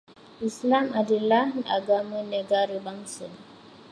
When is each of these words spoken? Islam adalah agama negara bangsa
Islam 0.49 0.85
adalah 1.01 1.45
agama 1.77 2.19
negara 2.33 2.75
bangsa 2.85 3.27